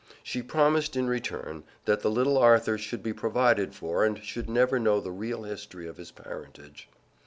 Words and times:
She 0.23 0.41
promised, 0.41 0.95
in 0.95 1.07
return, 1.07 1.63
that 1.85 1.99
the 2.01 2.09
little 2.09 2.39
Arthur 2.39 2.75
should 2.79 3.03
be 3.03 3.13
provided 3.13 3.75
for 3.75 4.03
and 4.03 4.17
should 4.23 4.49
never 4.49 4.79
know 4.79 4.99
the 4.99 5.11
real 5.11 5.43
history 5.43 5.87
of 5.87 5.97
his 5.97 6.09
parentage. 6.09 6.89